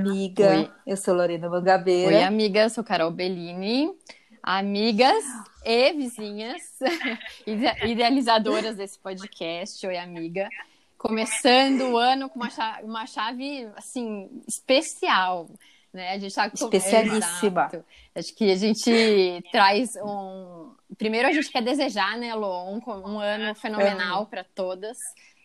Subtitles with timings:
[0.00, 0.50] amiga.
[0.50, 0.70] Oi.
[0.86, 2.16] Eu sou Lorena Mangabeira.
[2.16, 2.62] Oi, amiga.
[2.62, 3.92] Eu sou Carol Bellini.
[4.42, 5.22] Amigas
[5.66, 6.62] e vizinhas,
[7.84, 9.86] idealizadoras desse podcast.
[9.86, 10.48] Oi, amiga.
[10.96, 15.48] Começando o ano com uma chave, uma chave assim, especial.
[15.92, 16.12] Né?
[16.12, 16.56] A gente tá com...
[16.56, 17.66] Especialíssima.
[17.66, 17.84] Exato.
[18.14, 20.72] Acho que a gente traz um.
[20.96, 24.98] Primeiro, a gente quer desejar, né, Lô, um, um ano fenomenal para todas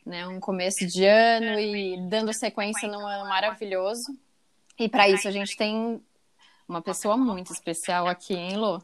[0.06, 0.28] né?
[0.28, 4.16] Um começo de ano e dando sequência num ano maravilhoso.
[4.78, 6.02] E para isso a gente tem
[6.68, 8.82] uma pessoa muito especial aqui, hein, Lô?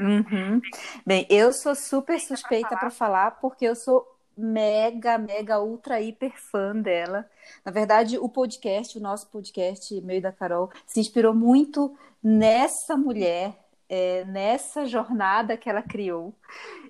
[0.00, 0.60] Uhum.
[1.06, 4.06] Bem, eu sou super suspeita para falar porque eu sou
[4.36, 7.28] mega, mega, ultra, hiper fã dela.
[7.64, 13.54] Na verdade, o podcast, o nosso podcast, meio da Carol, se inspirou muito nessa mulher,
[13.88, 16.34] é, nessa jornada que ela criou.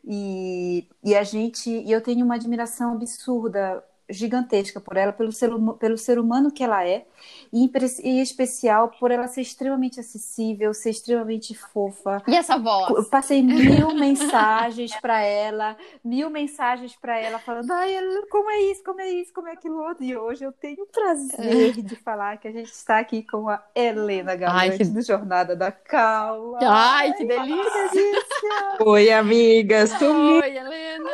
[0.04, 5.50] E, e a gente, e eu tenho uma admiração absurda gigantesca por ela, pelo ser,
[5.78, 7.04] pelo ser humano que ela é,
[7.52, 7.70] e
[8.02, 12.22] em, especial por ela ser extremamente acessível, ser extremamente fofa.
[12.26, 12.90] E essa voz?
[12.90, 17.94] Eu passei mil mensagens para ela, mil mensagens para ela falando, ai,
[18.30, 20.04] como é isso, como é isso, como é aquilo outro.
[20.04, 23.62] E hoje eu tenho o prazer de falar que a gente está aqui com a
[23.74, 24.84] Helena Galante que...
[24.84, 26.58] do Jornada da Calma.
[26.62, 27.88] Ai, que delícia!
[27.90, 28.84] Que delícia.
[28.84, 29.92] Oi, amigas.
[30.00, 31.10] Oi, Helena.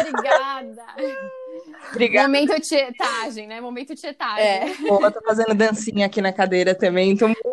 [0.00, 0.84] Obrigada.
[1.90, 2.28] Obrigada.
[2.28, 3.60] Momento tietagem, né?
[3.60, 4.44] Momento tietagem.
[4.44, 4.74] É.
[4.88, 7.16] Pô, eu tô fazendo dancinha aqui na cadeira também.
[7.16, 7.44] Tô muito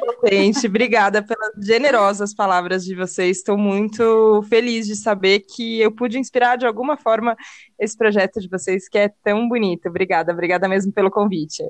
[0.00, 0.66] contente.
[0.66, 3.38] Obrigada pelas generosas palavras de vocês.
[3.38, 7.36] Estou muito feliz de saber que eu pude inspirar de alguma forma
[7.78, 9.88] esse projeto de vocês que é tão bonito.
[9.88, 11.62] Obrigada, obrigada mesmo pelo convite.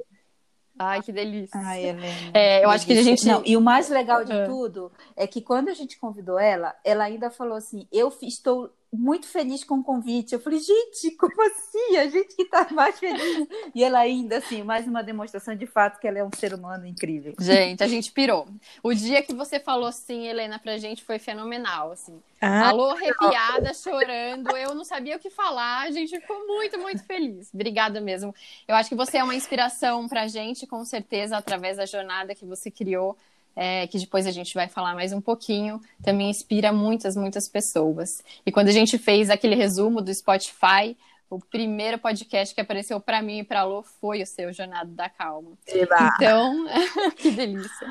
[0.78, 1.60] Ai, que delícia.
[1.62, 2.30] Ai, Helena.
[2.34, 3.26] É, eu acho que a gente.
[3.26, 7.04] Não, e o mais legal de tudo é que quando a gente convidou ela, ela
[7.04, 10.34] ainda falou assim: eu estou muito feliz com o convite.
[10.34, 11.96] Eu falei, gente, como assim?
[11.96, 13.48] A gente que está mais feliz.
[13.74, 16.86] E ela ainda, assim, mais uma demonstração de fato que ela é um ser humano
[16.86, 17.34] incrível.
[17.40, 18.46] Gente, a gente pirou.
[18.82, 22.20] O dia que você falou assim, Helena, pra gente foi fenomenal, assim.
[22.40, 24.54] Ah, Alô, arrepiada, chorando.
[24.56, 25.82] Eu não sabia o que falar.
[25.82, 27.50] A gente ficou muito, muito feliz.
[27.54, 28.34] Obrigada mesmo.
[28.68, 32.44] Eu acho que você é uma inspiração pra gente, com certeza, através da jornada que
[32.44, 33.16] você criou
[33.54, 38.22] é, que depois a gente vai falar mais um pouquinho, também inspira muitas, muitas pessoas.
[38.44, 40.96] E quando a gente fez aquele resumo do Spotify,
[41.28, 44.90] o primeiro podcast que apareceu para mim e para a Lô foi o seu Jornada
[44.90, 45.52] da Calma.
[45.66, 46.14] Eba.
[46.14, 46.66] Então,
[47.16, 47.90] que delícia.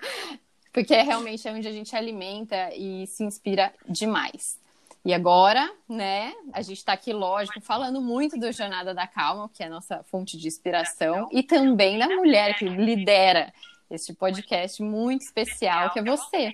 [0.71, 4.59] Porque é realmente é onde a gente alimenta e se inspira demais.
[5.03, 9.63] E agora, né, a gente está aqui, lógico, falando muito do Jornada da Calma, que
[9.63, 13.51] é a nossa fonte de inspiração, e também da mulher que lidera
[13.91, 16.53] este podcast muito especial que é você.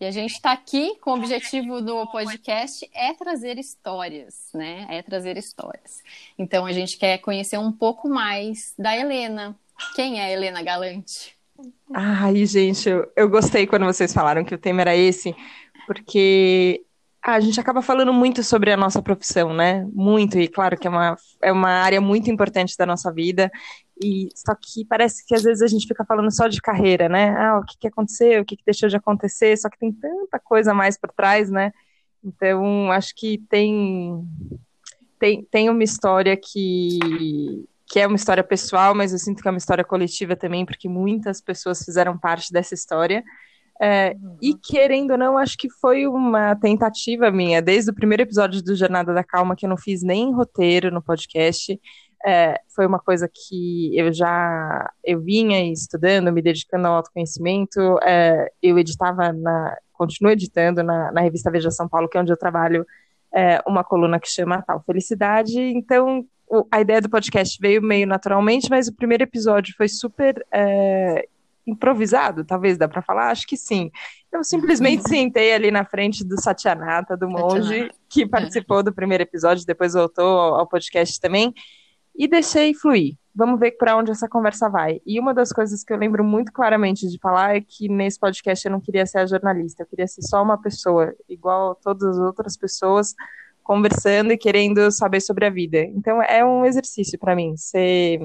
[0.00, 4.86] E a gente está aqui com o objetivo do podcast é trazer histórias, né?
[4.88, 6.02] É trazer histórias.
[6.38, 9.54] Então a gente quer conhecer um pouco mais da Helena.
[9.94, 11.36] Quem é a Helena Galante?
[11.92, 15.36] Ai, gente, eu, eu gostei quando vocês falaram que o tema era esse,
[15.86, 16.82] porque
[17.22, 19.86] ah, a gente acaba falando muito sobre a nossa profissão, né?
[19.92, 23.50] Muito, e claro que é uma, é uma área muito importante da nossa vida.
[24.02, 27.28] E só que parece que às vezes a gente fica falando só de carreira, né?
[27.36, 30.38] Ah, o que, que aconteceu, o que, que deixou de acontecer, só que tem tanta
[30.38, 31.72] coisa mais por trás, né?
[32.24, 34.26] Então, acho que tem,
[35.18, 36.98] tem, tem uma história que,
[37.86, 40.88] que é uma história pessoal, mas eu sinto que é uma história coletiva também, porque
[40.88, 43.22] muitas pessoas fizeram parte dessa história.
[43.82, 44.36] É, uhum.
[44.42, 48.76] E querendo ou não, acho que foi uma tentativa minha, desde o primeiro episódio do
[48.76, 51.80] Jornada da Calma, que eu não fiz nem roteiro no podcast,
[52.24, 57.80] é, foi uma coisa que eu já eu vinha estudando, me dedicando ao autoconhecimento.
[58.02, 62.30] É, eu editava na, continuo editando na, na, revista Veja São Paulo, que é onde
[62.30, 62.86] eu trabalho,
[63.34, 65.58] é, uma coluna que chama Tal Felicidade.
[65.58, 70.44] Então, o, a ideia do podcast veio meio naturalmente, mas o primeiro episódio foi super
[70.52, 71.26] é,
[71.66, 73.90] improvisado, talvez dá para falar, acho que sim.
[74.32, 79.66] Eu simplesmente sentei ali na frente do Satyanata, do monge, que participou do primeiro episódio,
[79.66, 81.54] depois voltou ao podcast também
[82.14, 83.14] e deixei fluir.
[83.34, 85.00] Vamos ver para onde essa conversa vai.
[85.06, 88.66] E uma das coisas que eu lembro muito claramente de falar é que nesse podcast
[88.66, 92.18] eu não queria ser a jornalista, eu queria ser só uma pessoa, igual todas as
[92.18, 93.14] outras pessoas,
[93.62, 95.78] conversando e querendo saber sobre a vida.
[95.78, 98.20] Então é um exercício para mim ser,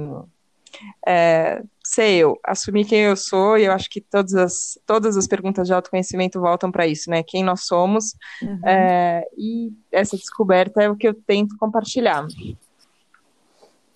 [1.05, 5.27] é, ser eu, assumir quem eu sou, e eu acho que todas as, todas as
[5.27, 7.21] perguntas de autoconhecimento voltam para isso, né?
[7.21, 8.15] Quem nós somos.
[8.41, 8.67] Uhum.
[8.67, 12.25] É, e essa descoberta é o que eu tento compartilhar.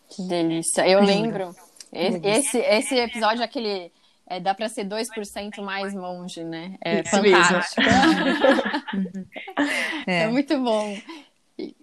[0.10, 0.88] Que delícia.
[0.88, 1.56] Eu lembro.
[1.92, 3.92] Esse, esse episódio, aquele.
[4.28, 6.76] É, dá para ser 2% mais monge, né?
[6.86, 7.82] É Isso fantástico.
[10.06, 10.24] é.
[10.24, 10.96] é muito bom.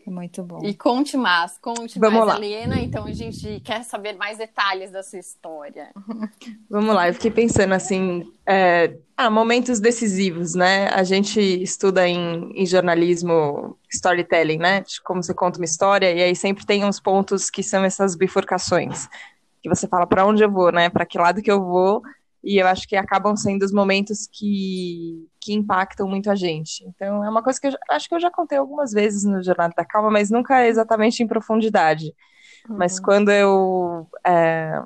[0.06, 0.60] Muito bom.
[0.62, 2.36] E conte mais, conte Vamos mais, lá.
[2.36, 2.80] Helena.
[2.80, 5.90] Então a gente quer saber mais detalhes da sua história.
[6.70, 10.88] Vamos lá, eu fiquei pensando assim, é, ah, momentos decisivos, né?
[10.90, 14.82] A gente estuda em, em, jornalismo storytelling, né?
[14.82, 18.14] De como você conta uma história, e aí sempre tem uns pontos que são essas
[18.14, 19.08] bifurcações.
[19.60, 20.88] Que você fala para onde eu vou, né?
[20.88, 22.02] Para que lado que eu vou,
[22.42, 26.84] e eu acho que acabam sendo os momentos que, que impactam muito a gente.
[26.86, 29.74] Então, é uma coisa que eu acho que eu já contei algumas vezes no Jornada
[29.76, 32.14] da Calma, mas nunca exatamente em profundidade.
[32.68, 32.76] Uhum.
[32.76, 34.80] Mas quando eu, é,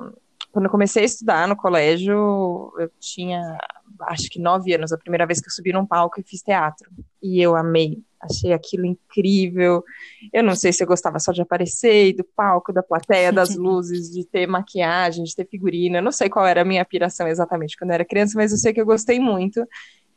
[0.53, 3.59] quando eu comecei a estudar no colégio, eu tinha,
[4.03, 6.91] acho que nove anos, a primeira vez que eu subi num palco e fiz teatro.
[7.23, 9.83] E eu amei Achei aquilo incrível.
[10.31, 14.11] Eu não sei se eu gostava só de aparecer, do palco, da plateia, das luzes,
[14.11, 15.99] de ter maquiagem, de ter figurina.
[15.99, 18.59] Eu não sei qual era a minha piração exatamente quando eu era criança, mas eu
[18.59, 19.67] sei que eu gostei muito.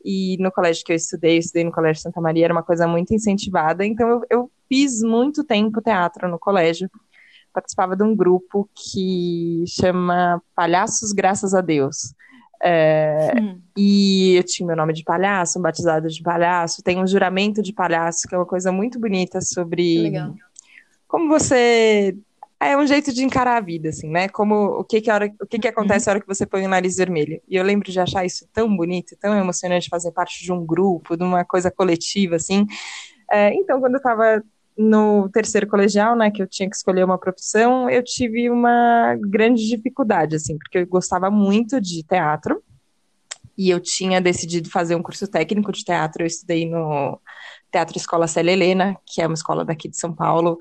[0.03, 2.85] E no colégio que eu estudei, eu estudei no Colégio Santa Maria, era uma coisa
[2.85, 3.85] muito incentivada.
[3.85, 6.89] Então eu, eu fiz muito tempo teatro no colégio.
[7.53, 12.13] Participava de um grupo que chama Palhaços Graças a Deus.
[12.65, 13.59] É, hum.
[13.75, 17.73] E eu tinha meu nome de palhaço, um batizado de palhaço, tem um juramento de
[17.73, 20.33] palhaço, que é uma coisa muito bonita sobre Legal.
[21.07, 22.15] como você.
[22.61, 24.29] É um jeito de encarar a vida, assim, né?
[24.29, 26.69] Como o que que, hora, o que, que acontece na hora que você põe o
[26.69, 27.41] nariz vermelho.
[27.49, 31.17] E eu lembro de achar isso tão bonito, tão emocionante fazer parte de um grupo,
[31.17, 32.65] de uma coisa coletiva, assim.
[33.29, 34.41] É, então, quando eu estava
[34.77, 39.67] no terceiro colegial, né, que eu tinha que escolher uma profissão, eu tive uma grande
[39.67, 42.63] dificuldade, assim, porque eu gostava muito de teatro
[43.57, 46.23] e eu tinha decidido fazer um curso técnico de teatro.
[46.23, 47.19] Eu estudei no
[47.71, 50.57] Teatro Escola Célia Helena, que é uma escola daqui de São Paulo,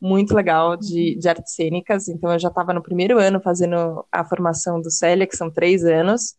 [0.00, 2.08] muito legal de, de artes cênicas.
[2.08, 5.84] Então, eu já estava no primeiro ano fazendo a formação do Célia, que são três
[5.84, 6.34] anos.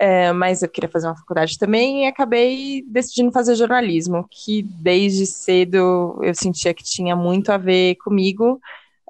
[0.00, 5.26] É, mas eu queria fazer uma faculdade também e acabei decidindo fazer jornalismo, que desde
[5.26, 8.60] cedo eu sentia que tinha muito a ver comigo.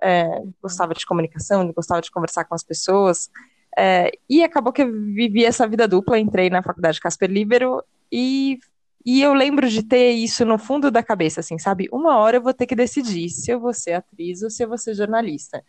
[0.03, 3.29] É, gostava de comunicação, gostava de conversar com as pessoas.
[3.77, 8.59] É, e acabou que eu vivi essa vida dupla, entrei na faculdade Casper Libero e,
[9.05, 11.87] e eu lembro de ter isso no fundo da cabeça, assim, sabe?
[11.93, 14.69] Uma hora eu vou ter que decidir se eu vou ser atriz ou se eu
[14.69, 15.63] vou ser jornalista.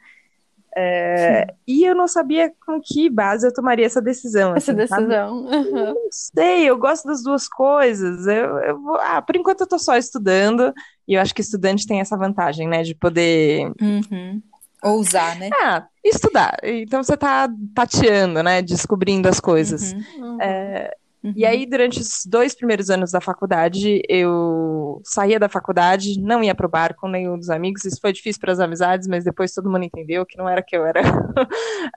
[0.76, 4.56] É, e eu não sabia com que base eu tomaria essa decisão.
[4.56, 5.46] Essa assim, decisão.
[5.46, 5.86] Uhum.
[5.94, 8.28] Não sei, eu gosto das duas coisas.
[8.28, 10.74] Eu, eu vou, ah, por enquanto eu tô só estudando,
[11.08, 13.72] e eu acho que estudante tem essa vantagem, né, de poder.
[13.82, 14.42] Uhum.
[14.82, 15.50] Ousar, né?
[15.62, 16.58] Ah, estudar.
[16.64, 18.62] Então você tá tateando, né?
[18.62, 19.92] Descobrindo as coisas.
[19.92, 20.38] Uhum.
[20.40, 21.34] É, Uhum.
[21.36, 26.56] E aí, durante os dois primeiros anos da faculdade, eu saía da faculdade, não ia
[26.56, 27.84] pro bar com nenhum dos amigos.
[27.84, 30.76] Isso foi difícil para as amizades, mas depois todo mundo entendeu que não era que
[30.76, 31.02] eu era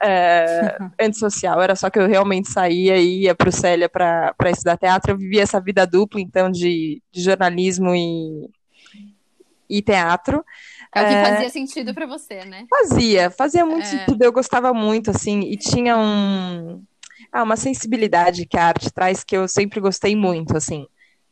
[0.02, 5.12] é, antissocial, era só que eu realmente saía e ia pro Célia para estudar teatro.
[5.12, 8.50] Eu vivia essa vida dupla, então, de, de jornalismo e,
[9.70, 10.44] e teatro.
[10.94, 12.66] É o que fazia sentido para você, né?
[12.68, 13.86] Fazia, fazia muito é.
[13.86, 14.22] sentido.
[14.22, 16.82] Eu gostava muito, assim, e tinha um
[17.32, 20.86] ah, uma sensibilidade que a arte traz que eu sempre gostei muito, assim.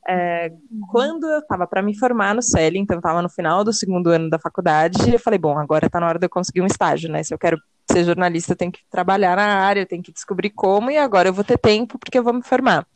[0.08, 0.50] É,
[0.90, 4.30] quando eu estava para me formar no CELI, então estava no final do segundo ano
[4.30, 7.22] da faculdade, eu falei, bom, agora está na hora de eu conseguir um estágio, né?
[7.22, 7.60] Se eu quero
[7.90, 11.28] ser jornalista, eu tenho que trabalhar na área, eu tenho que descobrir como, e agora
[11.28, 12.86] eu vou ter tempo porque eu vou me formar.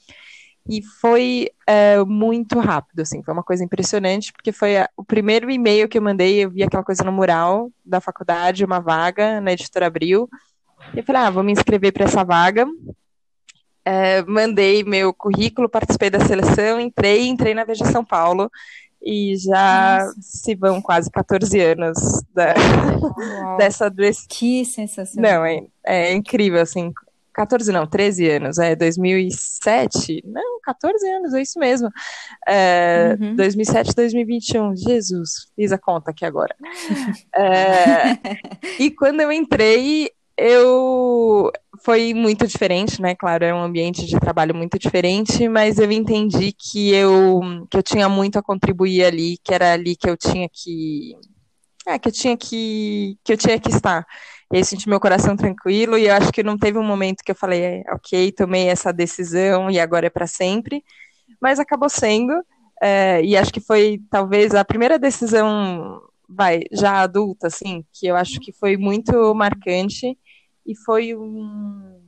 [0.69, 5.51] E foi é, muito rápido, assim, foi uma coisa impressionante, porque foi a, o primeiro
[5.51, 9.53] e-mail que eu mandei, eu vi aquela coisa no mural da faculdade, uma vaga na
[9.53, 10.27] Editora Abril,
[10.95, 12.67] eu falei, ah, vou me inscrever para essa vaga.
[13.85, 18.51] É, mandei meu currículo, participei da seleção, entrei, entrei na Veja São Paulo
[19.03, 20.17] e já Nossa.
[20.21, 21.99] se vão quase 14 anos
[22.33, 22.55] da,
[23.59, 24.27] dessa desse...
[24.27, 25.33] Que sensacional.
[25.33, 26.91] Não, é, é incrível, assim,
[27.35, 31.91] 14 não, 13 anos, é 2007, não, 14 anos, é isso mesmo,
[32.49, 33.37] é, uhum.
[33.37, 36.55] 2007, 2021, Jesus, fiz a conta aqui agora.
[37.37, 38.19] é,
[38.79, 41.51] e quando eu entrei, eu
[41.85, 43.15] foi muito diferente, né?
[43.15, 47.83] Claro, era um ambiente de trabalho muito diferente, mas eu entendi que eu que eu
[47.83, 51.15] tinha muito a contribuir ali, que era ali que eu tinha que
[51.87, 54.07] é, que eu tinha que que eu tinha que estar.
[54.53, 57.33] E aí senti meu coração tranquilo e eu acho que não teve um momento que
[57.33, 60.85] eu falei, é, OK, tomei essa decisão e agora é para sempre,
[61.41, 62.33] mas acabou sendo.
[62.83, 68.17] É, e acho que foi talvez a primeira decisão vai, já adulta, assim, que eu
[68.17, 70.19] acho que foi muito marcante
[70.67, 72.01] e foi um.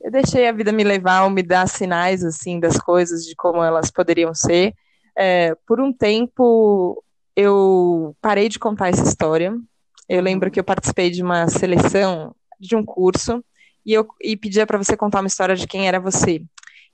[0.00, 3.90] Eu deixei a vida me levar, me dar sinais assim das coisas, de como elas
[3.90, 4.74] poderiam ser.
[5.16, 7.02] É, por um tempo
[7.36, 9.54] eu parei de contar essa história.
[10.08, 13.42] Eu lembro que eu participei de uma seleção de um curso
[13.84, 16.42] e eu e pedia para você contar uma história de quem era você.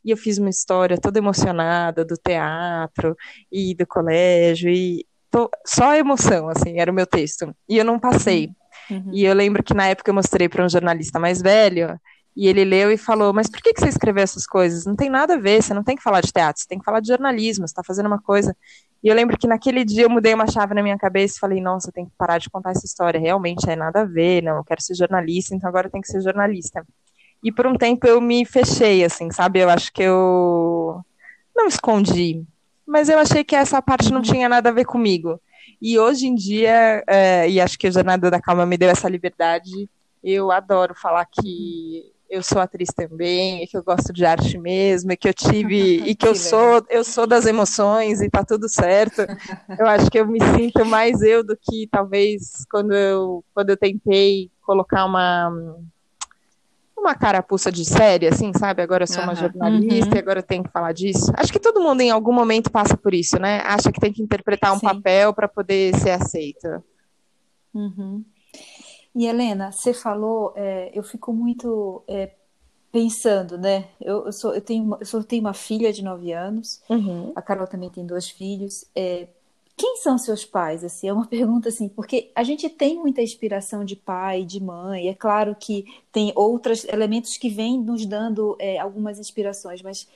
[0.04, 3.16] E eu fiz uma história toda emocionada do teatro
[3.52, 7.54] e do colégio e tô, só emoção, assim, era o meu texto.
[7.68, 8.50] E eu não passei.
[8.90, 9.10] Uhum.
[9.12, 11.98] E eu lembro que na época eu mostrei para um jornalista mais velho,
[12.36, 14.86] e ele leu e falou: Mas por que, que você escreveu essas coisas?
[14.86, 16.84] Não tem nada a ver, você não tem que falar de teatro, você tem que
[16.84, 18.56] falar de jornalismo, você está fazendo uma coisa.
[19.02, 21.60] E eu lembro que naquele dia eu mudei uma chave na minha cabeça e falei:
[21.60, 24.64] Nossa, tem que parar de contar essa história, realmente é nada a ver, não, eu
[24.64, 26.86] quero ser jornalista, então agora eu tenho que ser jornalista.
[27.42, 29.60] E por um tempo eu me fechei, assim, sabe?
[29.60, 31.02] Eu acho que eu
[31.56, 32.44] não escondi,
[32.86, 35.40] mas eu achei que essa parte não tinha nada a ver comigo.
[35.80, 39.08] E hoje em dia, é, e acho que a Jornada da Calma me deu essa
[39.08, 39.88] liberdade,
[40.22, 45.10] eu adoro falar que eu sou atriz também, e que eu gosto de arte mesmo,
[45.10, 48.68] e que eu tive, e que eu sou, eu sou das emoções e tá tudo
[48.68, 49.22] certo.
[49.76, 53.76] Eu acho que eu me sinto mais eu do que talvez quando eu, quando eu
[53.76, 55.50] tentei colocar uma
[57.00, 58.82] uma carapuça de série, assim, sabe?
[58.82, 60.16] Agora eu sou uma jornalista uhum.
[60.16, 61.32] e agora eu tenho que falar disso.
[61.36, 63.60] Acho que todo mundo em algum momento passa por isso, né?
[63.64, 64.86] Acha que tem que interpretar um Sim.
[64.86, 66.84] papel para poder ser aceita.
[67.74, 68.24] Uhum.
[69.14, 72.32] E Helena, você falou, é, eu fico muito é,
[72.92, 73.88] pensando, né?
[74.00, 77.32] Eu, eu, sou, eu, tenho, eu sou, tenho uma filha de nove anos, uhum.
[77.34, 78.84] a Carol também tem dois filhos.
[78.94, 79.28] É,
[79.80, 80.84] quem são seus pais?
[80.84, 85.08] Assim, é uma pergunta assim, porque a gente tem muita inspiração de pai, de mãe.
[85.08, 90.06] É claro que tem outros elementos que vêm nos dando é, algumas inspirações, mas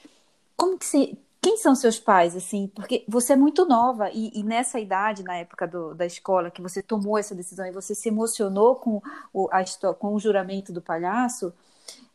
[0.54, 2.71] como que se, quem são seus pais, assim?
[2.75, 6.61] Porque você é muito nova e, e nessa idade, na época do, da escola, que
[6.61, 9.00] você tomou essa decisão e você se emocionou com
[9.33, 11.54] o, a, com o juramento do palhaço,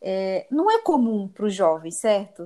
[0.02, 2.44] é, não é comum para os jovens, certo?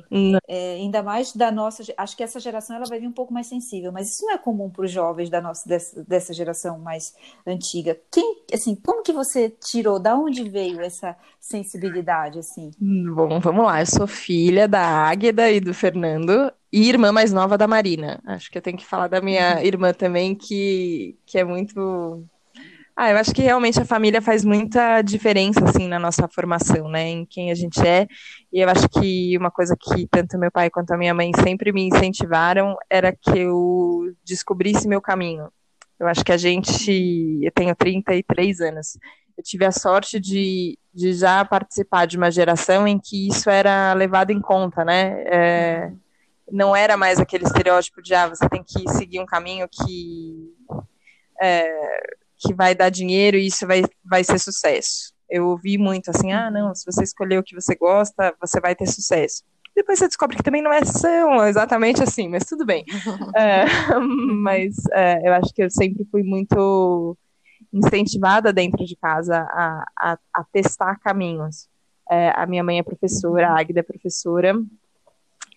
[0.48, 1.84] É, ainda mais da nossa.
[1.98, 4.38] Acho que essa geração ela vai vir um pouco mais sensível, mas isso não é
[4.38, 7.14] comum para os jovens da nossa dessa, dessa geração mais
[7.46, 8.00] antiga.
[8.12, 10.00] Quem, assim, como que você tirou?
[10.00, 12.72] Da onde veio essa sensibilidade, assim?
[12.80, 13.82] Bom, vamos lá.
[13.82, 18.20] Eu sou filha da Águeda e do Fernando e irmã mais nova da Marina.
[18.26, 19.62] Acho que eu tenho que falar da minha uhum.
[19.62, 22.26] irmã também, que, que é muito
[22.96, 27.10] ah, eu acho que realmente a família faz muita diferença, assim, na nossa formação, né,
[27.10, 28.08] em quem a gente é,
[28.52, 31.72] e eu acho que uma coisa que tanto meu pai quanto a minha mãe sempre
[31.72, 35.52] me incentivaram era que eu descobrisse meu caminho.
[36.00, 38.98] Eu acho que a gente, eu tenho 33 anos,
[39.36, 43.94] eu tive a sorte de, de já participar de uma geração em que isso era
[43.94, 45.92] levado em conta, né, é,
[46.52, 50.54] não era mais aquele estereótipo de, ah, você tem que seguir um caminho que...
[51.42, 55.14] É, que vai dar dinheiro e isso vai, vai ser sucesso.
[55.30, 58.76] Eu ouvi muito assim, ah, não, se você escolher o que você gosta, você vai
[58.76, 59.44] ter sucesso.
[59.76, 60.80] Depois você descobre que também não é
[61.50, 62.86] exatamente assim, mas tudo bem.
[63.36, 63.66] é,
[64.42, 67.18] mas é, eu acho que eu sempre fui muito
[67.74, 71.68] incentivada dentro de casa a, a, a testar caminhos.
[72.10, 74.54] É, a minha mãe é professora, a Agda é professora,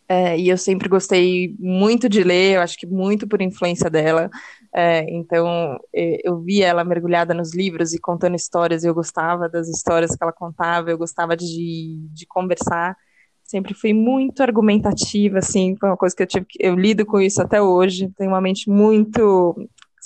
[0.09, 4.31] é, e eu sempre gostei muito de ler, eu acho que muito por influência dela.
[4.75, 9.69] É, então, eu via ela mergulhada nos livros e contando histórias, e eu gostava das
[9.69, 12.97] histórias que ela contava, eu gostava de, de conversar.
[13.43, 17.41] Sempre fui muito argumentativa, assim, foi uma coisa que eu tive, eu lido com isso
[17.41, 18.11] até hoje.
[18.17, 19.57] Tenho uma mente muito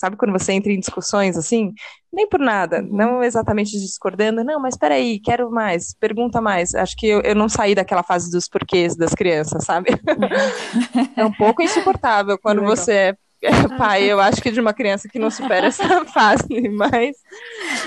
[0.01, 1.75] Sabe quando você entra em discussões assim?
[2.11, 2.89] Nem por nada, uhum.
[2.91, 6.75] não exatamente discordando, não, mas peraí, quero mais, pergunta mais.
[6.75, 9.91] Acho que eu, eu não saí daquela fase dos porquês das crianças, sabe?
[11.17, 15.19] É um pouco insuportável quando você é pai, eu acho que de uma criança que
[15.19, 17.17] não supera essa fase, mas,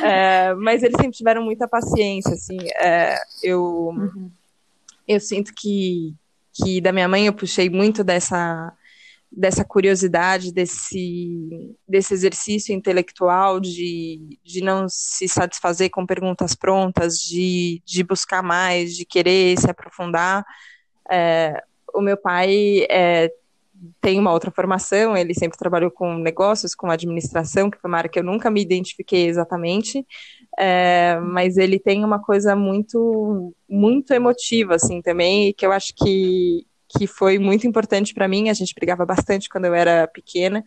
[0.04, 4.32] é, mas eles sempre tiveram muita paciência, assim, é, eu, uhum.
[5.08, 6.14] eu sinto que,
[6.54, 8.72] que da minha mãe eu puxei muito dessa,
[9.36, 17.82] dessa curiosidade, desse, desse exercício intelectual de, de não se satisfazer com perguntas prontas, de,
[17.84, 20.46] de buscar mais, de querer se aprofundar,
[21.12, 21.64] é,
[21.94, 23.32] o meu pai é,
[24.00, 28.10] tem uma outra formação, ele sempre trabalhou com negócios, com administração, que foi uma área
[28.10, 30.06] que eu nunca me identifiquei exatamente,
[30.58, 36.66] é, mas ele tem uma coisa muito, muito emotiva, assim, também, que eu acho que,
[36.98, 40.64] que foi muito importante para mim, a gente brigava bastante quando eu era pequena,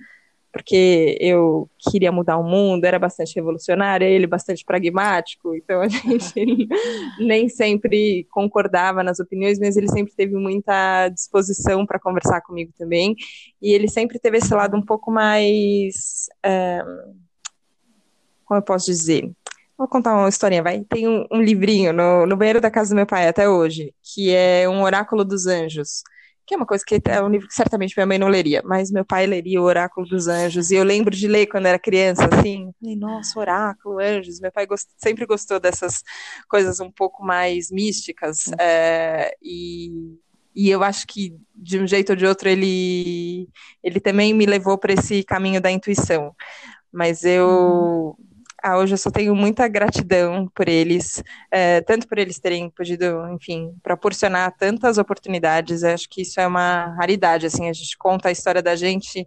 [0.53, 6.69] porque eu queria mudar o mundo, era bastante revolucionária, ele bastante pragmático, então a gente
[7.21, 13.15] nem sempre concordava nas opiniões, mas ele sempre teve muita disposição para conversar comigo também,
[13.61, 16.27] e ele sempre teve esse lado um pouco mais.
[16.43, 16.83] É,
[18.47, 19.31] como eu posso dizer?
[19.77, 20.83] Vou contar uma historinha, vai.
[20.85, 24.33] Tem um, um livrinho no, no banheiro da casa do meu pai até hoje, que
[24.35, 26.03] é um oráculo dos anjos
[26.47, 28.91] que é uma coisa que é um livro que certamente minha mãe não leria, mas
[28.91, 32.29] meu pai leria o Oráculo dos Anjos, e eu lembro de ler quando era criança,
[32.33, 34.89] assim, falei, nossa, Oráculo, Anjos, meu pai gost...
[34.97, 36.03] sempre gostou dessas
[36.49, 40.19] coisas um pouco mais místicas, é, e,
[40.55, 43.49] e eu acho que de um jeito ou de outro ele
[43.83, 46.35] ele também me levou para esse caminho da intuição.
[46.93, 48.26] Mas eu uhum.
[48.67, 53.05] Ah, hoje eu só tenho muita gratidão por eles, é, tanto por eles terem podido,
[53.33, 55.85] enfim, proporcionar tantas oportunidades.
[55.85, 59.25] Acho que isso é uma raridade, assim, a gente conta a história da gente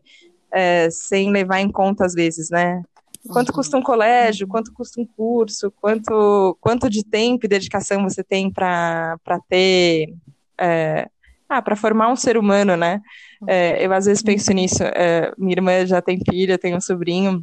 [0.52, 2.84] é, sem levar em conta às vezes, né?
[3.32, 8.22] Quanto custa um colégio, quanto custa um curso, quanto, quanto de tempo e dedicação você
[8.22, 9.18] tem para
[9.48, 10.14] ter.
[10.60, 11.08] É,
[11.48, 13.00] ah, para formar um ser humano, né?
[13.48, 14.84] É, eu às vezes penso nisso.
[15.38, 17.42] Minha irmã já tem filha, tem um sobrinho.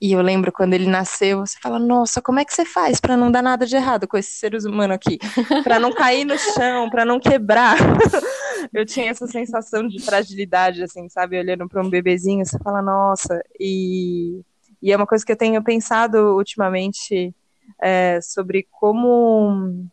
[0.00, 3.16] E eu lembro quando ele nasceu, você fala, nossa, como é que você faz para
[3.16, 5.18] não dar nada de errado com esse ser humano aqui?
[5.64, 7.76] Para não cair no chão, para não quebrar.
[8.72, 11.38] eu tinha essa sensação de fragilidade, assim, sabe?
[11.38, 13.42] Olhando para um bebezinho, você fala, nossa.
[13.58, 14.40] E
[14.82, 17.34] e é uma coisa que eu tenho pensado ultimamente
[17.82, 19.86] é, sobre como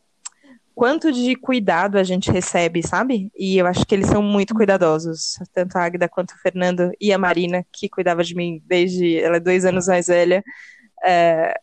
[0.75, 3.31] quanto de cuidado a gente recebe, sabe?
[3.35, 7.13] E eu acho que eles são muito cuidadosos, tanto a Águida quanto o Fernando e
[7.13, 10.43] a Marina, que cuidava de mim desde ela é dois anos mais velha.
[11.03, 11.57] É,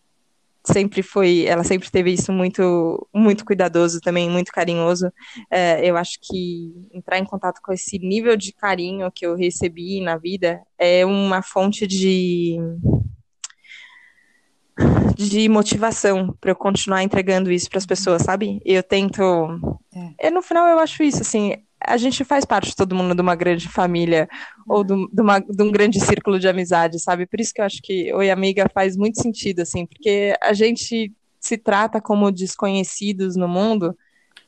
[0.65, 5.13] sempre foi, ela sempre teve isso muito, muito cuidadoso também, muito carinhoso.
[5.51, 10.01] É, eu acho que entrar em contato com esse nível de carinho que eu recebi
[10.01, 12.59] na vida é uma fonte de
[15.17, 18.61] de motivação para eu continuar entregando isso para as pessoas, sabe?
[18.65, 19.23] Eu tento.
[19.95, 20.29] É.
[20.29, 23.35] E no final eu acho isso, assim, a gente faz parte todo mundo de uma
[23.35, 24.29] grande família
[24.67, 27.27] ou de, uma, de, um grande círculo de amizade, sabe?
[27.27, 31.13] Por isso que eu acho que Oi Amiga faz muito sentido, assim, porque a gente
[31.41, 33.97] se trata como desconhecidos no mundo,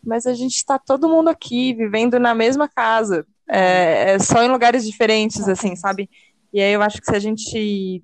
[0.02, 4.50] mas a gente está todo mundo aqui, vivendo na mesma casa, é, é só em
[4.50, 6.08] lugares diferentes, assim, sabe?
[6.52, 8.02] E aí eu acho que se a gente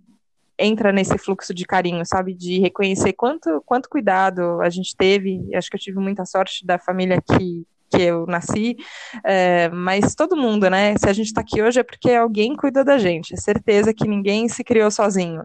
[0.60, 2.34] entra nesse fluxo de carinho, sabe?
[2.34, 5.40] De reconhecer quanto, quanto cuidado a gente teve.
[5.54, 8.76] Acho que eu tive muita sorte da família que, que eu nasci,
[9.24, 10.96] é, mas todo mundo, né?
[10.98, 13.34] Se a gente está aqui hoje é porque alguém cuidou da gente.
[13.34, 15.42] É certeza que ninguém se criou sozinho.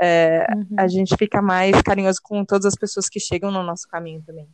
[0.00, 0.66] É, uhum.
[0.78, 4.48] A gente fica mais carinhoso com todas as pessoas que chegam no nosso caminho também.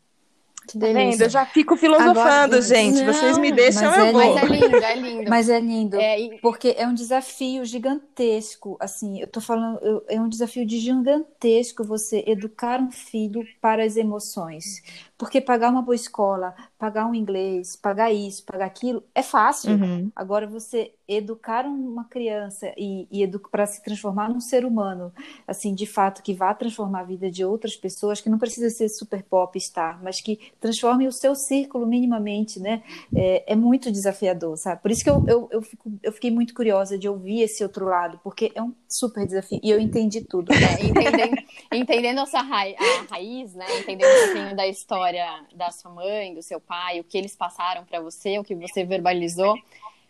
[0.71, 1.25] Que tá delícia.
[1.25, 3.03] Eu já fico filosofando, Agora, gente.
[3.03, 4.35] Não, Vocês me deixam, eu é vou.
[4.35, 5.31] Mas é lindo, é lindo.
[5.31, 5.97] Mas é lindo.
[5.97, 6.39] É, e...
[6.41, 8.77] Porque é um desafio gigantesco.
[8.79, 13.85] Assim, eu tô falando, eu, é um desafio de gigantesco você educar um filho para
[13.85, 14.81] as emoções.
[15.21, 19.73] Porque pagar uma boa escola, pagar um inglês, pagar isso, pagar aquilo, é fácil.
[19.73, 20.11] Uhum.
[20.17, 25.13] Agora, você educar uma criança e, e para se transformar num ser humano,
[25.47, 28.89] assim, de fato, que vá transformar a vida de outras pessoas, que não precisa ser
[28.89, 32.83] super pop star, mas que transforme o seu círculo minimamente, né?
[33.15, 34.81] É, é muito desafiador, sabe?
[34.81, 37.85] Por isso que eu, eu, eu, fico, eu, fiquei muito curiosa de ouvir esse outro
[37.85, 39.61] lado, porque é um super desafio.
[39.63, 40.51] E eu entendi tudo.
[40.71, 41.37] É, entendendo,
[41.73, 43.65] entendendo essa ra a raiz, né?
[43.81, 47.35] Entendendo um pouquinho da história história da sua mãe, do seu pai, o que eles
[47.35, 49.57] passaram para você, o que você verbalizou,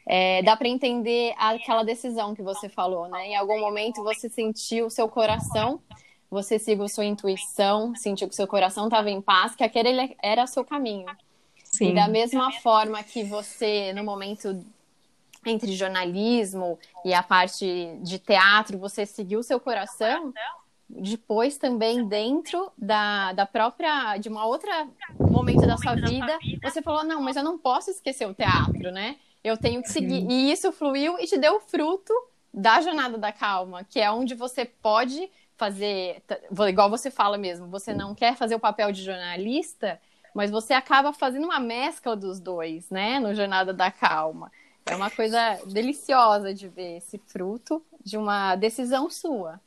[0.06, 3.28] é, dá para entender aquela decisão que você falou, né?
[3.28, 5.80] Em algum momento você sentiu o seu coração,
[6.30, 10.46] você seguiu sua intuição, sentiu que seu coração estava em paz, que aquele era o
[10.46, 11.06] seu caminho.
[11.64, 11.90] Sim.
[11.90, 14.64] E da mesma forma que você, no momento
[15.46, 20.32] entre jornalismo e a parte de teatro, você seguiu seu coração,
[20.90, 27.05] depois também dentro da, da própria de uma outra momento da sua vida você falou
[27.05, 30.29] não mas eu não posso esquecer o teatro né eu tenho que seguir Sim.
[30.29, 32.12] e isso fluiu e te deu o fruto
[32.53, 36.22] da jornada da calma que é onde você pode fazer
[36.68, 40.00] igual você fala mesmo você não quer fazer o papel de jornalista
[40.35, 44.50] mas você acaba fazendo uma mescla dos dois né no jornada da calma
[44.87, 49.61] é uma coisa deliciosa de ver esse fruto de uma decisão sua?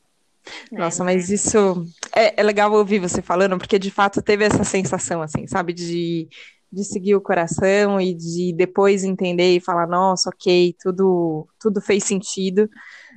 [0.72, 5.22] Nossa, mas isso é, é, legal ouvir você falando, porque de fato teve essa sensação,
[5.22, 6.28] assim, sabe, de,
[6.72, 12.04] de seguir o coração e de depois entender e falar, nossa, ok, tudo, tudo fez
[12.04, 12.70] sentido.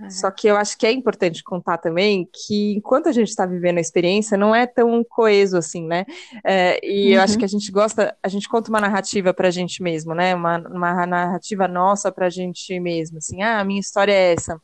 [0.04, 0.10] É.
[0.10, 3.78] Só que eu acho que é importante contar também que enquanto a gente está vivendo
[3.78, 6.04] a experiência, não é tão coeso assim, né?
[6.44, 7.14] É, e uhum.
[7.14, 7.38] eu acho uhum.
[7.38, 10.34] que a gente gosta, a gente conta uma narrativa para a gente mesmo, né?
[10.34, 14.60] Uma, uma narrativa nossa para a gente mesmo, assim, ah, a minha história é essa.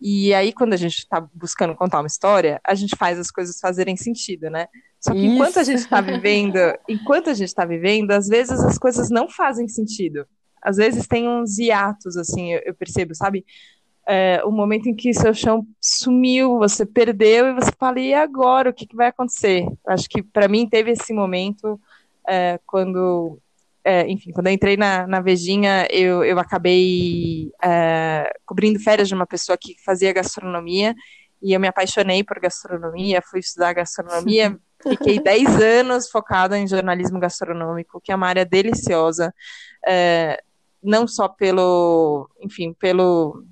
[0.00, 3.58] E aí, quando a gente está buscando contar uma história, a gente faz as coisas
[3.60, 4.66] fazerem sentido, né?
[4.98, 5.34] Só que Isso.
[5.34, 6.56] enquanto a gente está vivendo,
[6.88, 10.26] enquanto a gente está vivendo, às vezes as coisas não fazem sentido.
[10.62, 13.44] Às vezes tem uns hiatos, assim, eu, eu percebo, sabe?
[14.06, 18.70] É, o momento em que seu chão sumiu, você perdeu e você fala, e agora?
[18.70, 19.66] O que, que vai acontecer?
[19.86, 21.78] Acho que para mim teve esse momento
[22.26, 23.38] é, quando
[23.84, 29.14] é, enfim, quando eu entrei na, na Vejinha, eu, eu acabei é, cobrindo férias de
[29.14, 30.94] uma pessoa que fazia gastronomia
[31.42, 37.18] e eu me apaixonei por gastronomia, fui estudar gastronomia, fiquei 10 anos focada em jornalismo
[37.18, 39.32] gastronômico, que é uma área deliciosa.
[39.86, 40.42] é,
[40.82, 43.44] não só pelo, enfim, pelo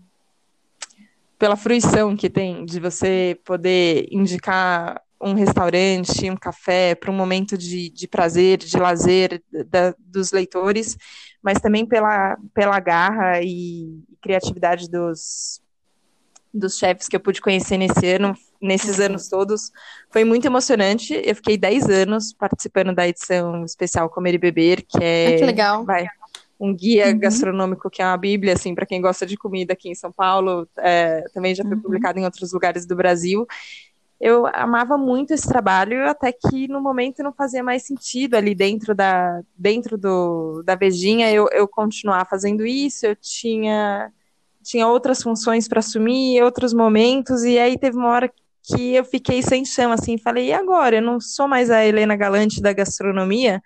[1.39, 7.57] pela fruição que tem de você poder indicar um restaurante, um café, para um momento
[7.59, 10.97] de, de prazer, de lazer da, dos leitores,
[11.43, 15.61] mas também pela, pela garra e criatividade dos,
[16.53, 19.07] dos chefes que eu pude conhecer nesse ano, nesses uhum.
[19.07, 19.71] anos todos.
[20.11, 21.21] Foi muito emocionante.
[21.25, 25.37] Eu fiquei 10 anos participando da edição especial Comer e Beber, que é.
[25.37, 25.85] que legal.
[25.85, 26.07] Vai,
[26.61, 27.19] um guia uhum.
[27.19, 30.69] gastronômico que é uma bíblia, assim, para quem gosta de comida aqui em São Paulo,
[30.79, 31.83] é, também já foi uhum.
[31.83, 33.47] publicado em outros lugares do Brasil.
[34.21, 38.95] Eu amava muito esse trabalho, até que no momento não fazia mais sentido ali dentro
[38.95, 44.13] da, dentro do, da Vejinha eu, eu continuar fazendo isso, eu tinha,
[44.63, 48.33] tinha outras funções para assumir, outros momentos, e aí teve uma hora
[48.65, 50.97] que eu fiquei sem chão, assim, falei, e agora?
[50.97, 53.63] Eu não sou mais a Helena Galante da gastronomia,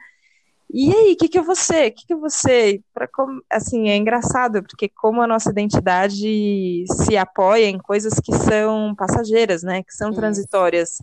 [0.74, 1.90] e aí, o que, que eu vou ser?
[1.90, 2.80] O que, que vou ser?
[2.94, 3.06] Pra,
[3.50, 9.62] assim, é engraçado, porque como a nossa identidade se apoia em coisas que são passageiras,
[9.62, 9.82] né?
[9.82, 11.02] Que são transitórias.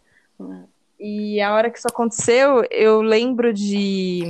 [0.99, 4.23] E a hora que isso aconteceu, eu lembro de.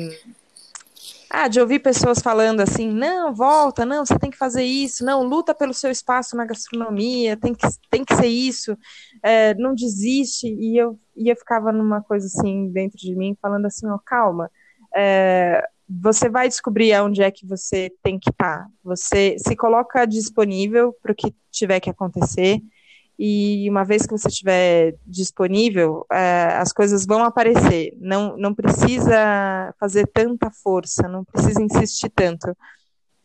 [1.29, 5.21] Ah, de ouvir pessoas falando assim, não, volta, não, você tem que fazer isso, não,
[5.21, 8.75] luta pelo seu espaço na gastronomia, tem que, tem que ser isso,
[9.21, 10.47] é, não desiste.
[10.47, 13.99] E eu, e eu ficava numa coisa assim dentro de mim, falando assim, ó, oh,
[14.03, 14.49] calma,
[14.95, 18.67] é, você vai descobrir onde é que você tem que estar.
[18.83, 22.59] Você se coloca disponível para o que tiver que acontecer.
[23.17, 27.93] E uma vez que você estiver disponível, é, as coisas vão aparecer.
[27.99, 32.55] Não, não precisa fazer tanta força, não precisa insistir tanto.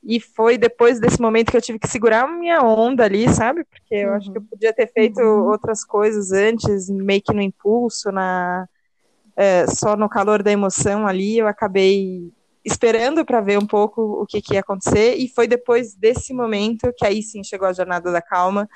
[0.03, 3.64] E foi depois desse momento que eu tive que segurar a minha onda ali, sabe?
[3.64, 4.14] Porque eu uhum.
[4.16, 4.48] acho que eu uhum.
[4.48, 5.48] podia ter feito uhum.
[5.48, 8.68] outras coisas antes, meio que no impulso, na,
[9.37, 12.33] é, só no calor da emoção ali, eu acabei
[12.64, 16.92] esperando para ver um pouco o que, que ia acontecer, e foi depois desse momento
[16.97, 18.68] que aí sim chegou a jornada da calma,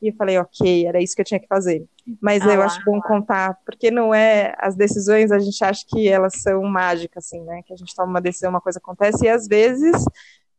[0.00, 1.84] e eu falei, ok, era isso que eu tinha que fazer.
[2.20, 6.08] Mas ah, eu acho bom contar, porque não é as decisões, a gente acha que
[6.08, 7.62] elas são mágicas, assim, né?
[7.66, 10.04] Que a gente toma uma decisão, uma coisa acontece, e às vezes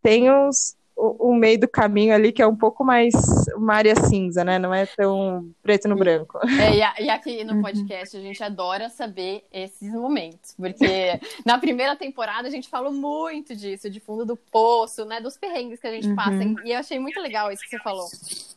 [0.01, 3.13] tem os, o, o, meio do caminho ali, que é um pouco mais
[3.55, 4.58] uma área cinza, né?
[4.58, 6.39] Não é tão preto no branco.
[6.60, 7.62] É, e, e, aqui no uhum.
[7.62, 13.55] podcast a gente adora saber esses momentos, porque na primeira temporada a gente falou muito
[13.55, 15.19] disso, de fundo do poço, né?
[15.19, 16.15] Dos perrengues que a gente uhum.
[16.15, 16.43] passa.
[16.63, 18.08] E eu achei muito legal isso que você falou.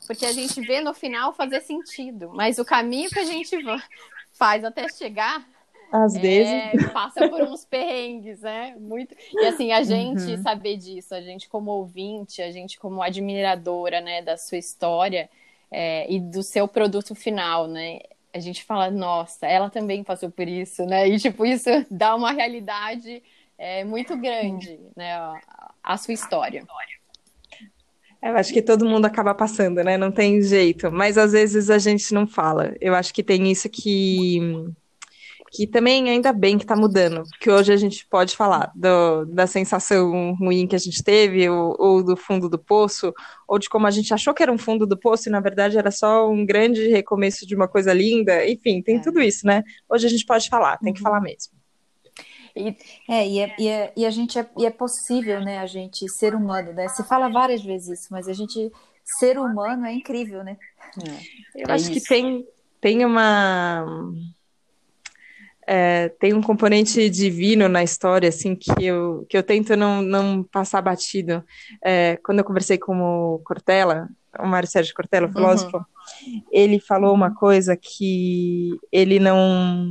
[0.07, 3.57] Porque a gente vê no final fazer sentido, mas o caminho que a gente
[4.33, 5.44] faz até chegar
[5.90, 6.92] às é, vezes.
[6.92, 8.77] Passa por uns perrengues, né?
[8.79, 9.14] Muito.
[9.33, 10.42] E assim, a gente uhum.
[10.42, 15.29] saber disso, a gente como ouvinte, a gente como admiradora, né, da sua história
[15.70, 18.01] é, e do seu produto final, né?
[18.33, 21.09] A gente fala, nossa, ela também passou por isso, né?
[21.09, 23.22] E tipo, isso dá uma realidade
[23.57, 25.14] é, muito grande, né?
[25.14, 26.64] A, a sua história.
[28.20, 29.96] Eu acho que todo mundo acaba passando, né?
[29.96, 30.90] Não tem jeito.
[30.90, 32.74] Mas às vezes a gente não fala.
[32.81, 34.40] Eu acho que tem isso que
[35.50, 39.46] que também ainda bem que está mudando, porque hoje a gente pode falar do, da
[39.46, 43.12] sensação ruim que a gente teve, ou, ou, do fundo do poço,
[43.46, 45.78] ou de como a gente achou que era um fundo do poço e na verdade
[45.78, 49.00] era só um grande recomeço de uma coisa linda, enfim, tem é.
[49.00, 49.62] tudo isso, né?
[49.88, 51.04] Hoje a gente pode falar, tem que uhum.
[51.04, 51.56] falar mesmo.
[52.54, 52.76] E,
[53.08, 56.08] é, e, é, e, é, e a gente é, e é possível, né, a gente
[56.08, 56.88] ser humano, né?
[56.88, 58.70] Você fala várias vezes isso, mas a gente
[59.18, 60.56] ser humano é incrível, né?
[61.54, 61.62] É.
[61.62, 61.92] Eu acho isso.
[61.92, 62.46] que tem,
[62.80, 64.12] tem uma
[65.70, 70.42] é, tem um componente divino na história, assim, que eu, que eu tento não, não
[70.42, 71.44] passar batido.
[71.85, 76.42] É, quando eu conversei com o Cortella, o Mário Sérgio Cortella, o filósofo, uhum.
[76.50, 79.90] ele falou uma coisa que ele não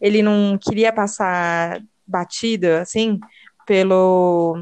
[0.00, 3.18] ele não queria passar batido, assim,
[3.66, 4.56] pelo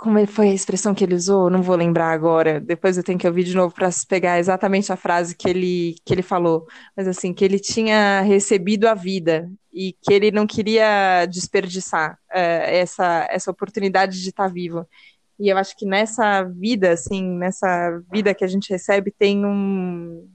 [0.00, 1.50] como foi a expressão que ele usou?
[1.50, 2.58] Não vou lembrar agora.
[2.58, 6.14] Depois eu tenho que ouvir de novo para pegar exatamente a frase que ele, que
[6.14, 6.66] ele falou.
[6.96, 12.78] Mas assim, que ele tinha recebido a vida e que ele não queria desperdiçar é,
[12.78, 14.86] essa, essa oportunidade de estar tá vivo.
[15.38, 20.26] E eu acho que nessa vida, assim, nessa vida que a gente recebe, tem um.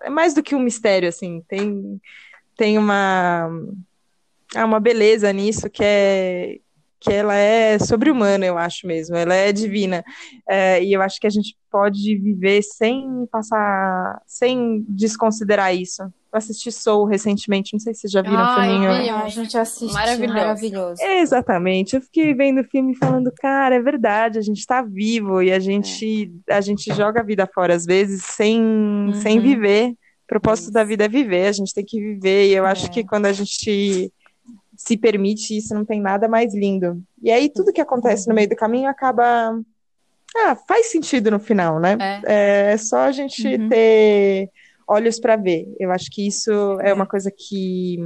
[0.00, 1.42] É mais do que um mistério, assim.
[1.46, 2.00] Tem,
[2.56, 3.50] tem uma.
[4.56, 6.58] uma beleza nisso que é,
[7.02, 10.04] que ela é sobre-humana, eu acho mesmo, ela é divina.
[10.48, 16.02] É, e eu acho que a gente pode viver sem passar, sem desconsiderar isso.
[16.02, 19.16] Eu assisti Soul recentemente, não sei se vocês já viram o filminho.
[19.16, 20.38] a gente assiste, maravilhoso.
[20.38, 21.02] maravilhoso.
[21.02, 25.52] exatamente, eu fiquei vendo o filme falando, cara, é verdade, a gente está vivo e
[25.52, 26.54] a gente, é.
[26.54, 29.14] a gente joga a vida fora às vezes sem, uhum.
[29.14, 29.90] sem viver.
[29.90, 29.96] O
[30.32, 32.70] propósito da vida é viver, a gente tem que viver, e eu é.
[32.70, 34.10] acho que quando a gente
[34.84, 37.00] se permite isso, não tem nada mais lindo.
[37.22, 39.56] E aí tudo que acontece no meio do caminho acaba.
[40.36, 41.96] Ah, faz sentido no final, né?
[42.26, 43.68] É, é só a gente uhum.
[43.68, 44.50] ter
[44.88, 45.72] olhos para ver.
[45.78, 47.96] Eu acho que isso é uma coisa que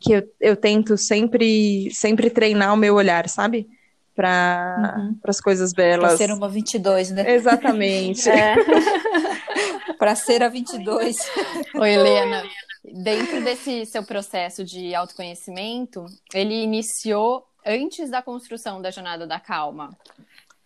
[0.00, 3.68] que eu, eu tento sempre sempre treinar o meu olhar, sabe?
[4.16, 5.18] Para uhum.
[5.22, 6.08] as coisas belas.
[6.08, 7.32] Para ser uma 22, né?
[7.32, 8.28] Exatamente.
[8.28, 8.56] É.
[9.98, 11.16] para ser a 22.
[11.74, 12.42] Oi, Helena.
[12.84, 19.96] Dentro desse seu processo de autoconhecimento, ele iniciou antes da construção da Jornada da Calma?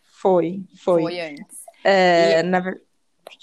[0.03, 1.03] Foi, foi.
[1.03, 1.59] Foi antes.
[1.83, 2.43] É, e...
[2.43, 2.62] na...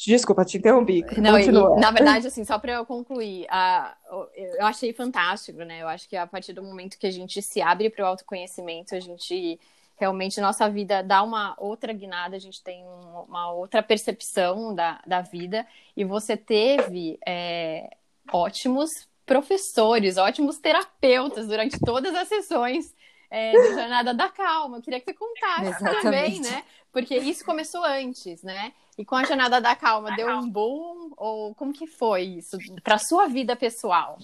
[0.05, 1.03] Desculpa, te interrompi.
[1.17, 3.97] Não, e, na verdade, assim, só para eu concluir, a,
[4.35, 5.81] eu achei fantástico, né?
[5.81, 8.95] Eu acho que a partir do momento que a gente se abre para o autoconhecimento,
[8.95, 9.59] a gente
[9.99, 12.83] realmente nossa vida dá uma outra guinada, a gente tem
[13.27, 17.95] uma outra percepção da, da vida, e você teve é,
[18.31, 18.89] ótimos
[19.25, 22.95] professores, ótimos terapeutas durante todas as sessões
[23.29, 24.77] é, de Jornada da Calma.
[24.77, 26.01] Eu queria que você contasse Exatamente.
[26.01, 26.63] também, né?
[26.91, 28.73] Porque isso começou antes, né?
[28.97, 31.11] E com a Jornada da Calma, deu um boom?
[31.15, 34.17] Ou como que foi isso para sua vida pessoal?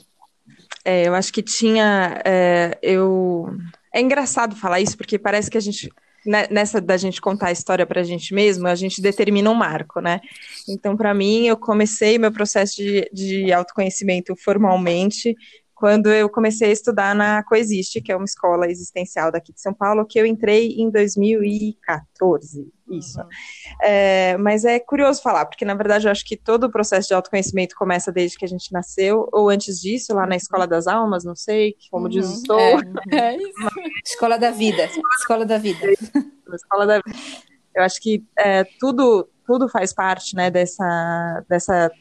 [0.83, 2.21] É, eu acho que tinha.
[2.25, 3.55] É, eu...
[3.95, 5.89] É engraçado falar isso, porque parece que a gente
[6.25, 9.53] né, nessa da gente contar a história para a gente mesmo, a gente determina um
[9.53, 10.19] marco, né?
[10.67, 15.33] Então, para mim, eu comecei meu processo de, de autoconhecimento formalmente
[15.73, 19.73] quando eu comecei a estudar na Coexiste, que é uma escola existencial daqui de São
[19.73, 23.19] Paulo, que eu entrei em 2014, isso.
[23.19, 23.27] Uhum.
[23.81, 27.13] É, mas é curioso falar, porque na verdade eu acho que todo o processo de
[27.13, 31.23] autoconhecimento começa desde que a gente nasceu, ou antes disso, lá na Escola das Almas,
[31.23, 32.09] não sei, como uhum.
[32.09, 32.59] diz o Sou.
[33.11, 33.69] É, é isso.
[34.05, 35.87] Escola da Vida, Escola da Vida.
[36.53, 37.17] Escola da Vida.
[37.75, 41.91] Eu acho que é, tudo, tudo faz parte, né, dessa, dessa,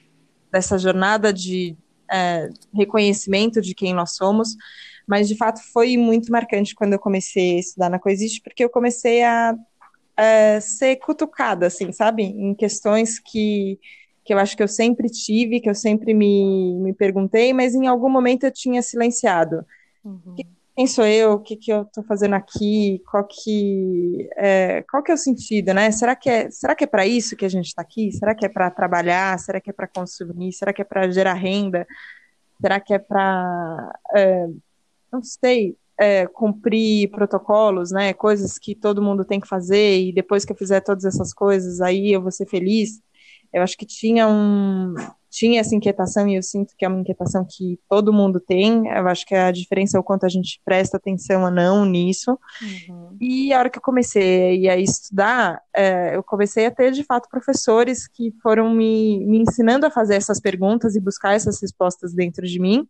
[0.52, 1.76] dessa jornada de
[2.10, 4.56] é, reconhecimento de quem nós somos,
[5.06, 8.70] mas de fato foi muito marcante quando eu comecei a estudar na Coexiste, porque eu
[8.70, 9.54] comecei a,
[10.16, 13.78] a ser cutucada, assim, sabe, em questões que,
[14.24, 17.86] que eu acho que eu sempre tive, que eu sempre me, me perguntei, mas em
[17.86, 19.64] algum momento eu tinha silenciado.
[20.04, 20.36] Uhum
[20.74, 25.12] quem sou eu, o que, que eu estou fazendo aqui, qual que, é, qual que
[25.12, 25.90] é o sentido, né?
[25.92, 28.10] Será que é, será que é para isso que a gente está aqui?
[28.10, 29.38] Será que é para trabalhar?
[29.38, 30.52] Será que é para consumir?
[30.52, 31.86] Será que é para gerar renda?
[32.60, 34.48] Será que é para, é,
[35.12, 38.12] não sei, é, cumprir protocolos, né?
[38.12, 41.80] Coisas que todo mundo tem que fazer e depois que eu fizer todas essas coisas,
[41.80, 43.00] aí eu vou ser feliz?
[43.52, 44.94] Eu acho que tinha um
[45.34, 48.86] tinha essa inquietação e eu sinto que é uma inquietação que todo mundo tem.
[48.86, 52.38] Eu acho que a diferença é o quanto a gente presta atenção ou não nisso.
[52.62, 53.16] Uhum.
[53.20, 57.28] E a hora que eu comecei a estudar, é, eu comecei a ter de fato
[57.28, 62.46] professores que foram me, me ensinando a fazer essas perguntas e buscar essas respostas dentro
[62.46, 62.86] de mim.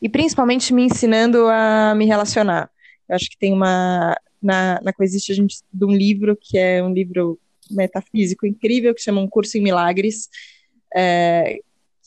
[0.00, 2.70] E principalmente me ensinando a me relacionar.
[3.08, 4.16] Eu acho que tem uma.
[4.40, 9.02] Na, na Coexiste a gente de um livro que é um livro metafísico incrível que
[9.02, 10.28] chama Um Curso em Milagres
[10.94, 11.58] é,